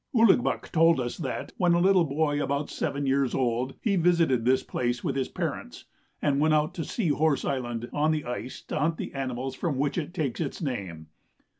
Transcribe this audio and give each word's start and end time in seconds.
Ouligbuck 0.15 0.71
told 0.71 0.99
us 0.99 1.15
that, 1.17 1.51
when 1.57 1.75
a 1.75 1.79
little 1.79 2.05
boy 2.05 2.41
about 2.41 2.71
seven 2.71 3.05
years 3.05 3.35
old, 3.35 3.75
he 3.81 3.97
visited 3.97 4.45
this 4.45 4.63
place 4.63 5.03
with 5.03 5.15
his 5.15 5.27
parents, 5.29 5.85
and 6.23 6.39
went 6.39 6.55
out 6.55 6.73
to 6.73 6.83
Sea 6.83 7.09
Horse 7.09 7.45
Island 7.45 7.87
on 7.93 8.09
the 8.09 8.25
ice 8.25 8.63
to 8.63 8.79
hunt 8.79 8.97
the 8.97 9.13
animals 9.13 9.53
from 9.53 9.77
which 9.77 9.99
it 9.99 10.11
takes 10.11 10.39
its 10.39 10.59
name. 10.59 11.09